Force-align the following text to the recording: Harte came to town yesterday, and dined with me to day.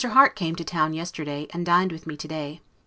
Harte 0.03 0.35
came 0.35 0.55
to 0.55 0.63
town 0.63 0.95
yesterday, 0.95 1.45
and 1.53 1.63
dined 1.63 1.91
with 1.91 2.07
me 2.07 2.17
to 2.17 2.27
day. 2.27 2.59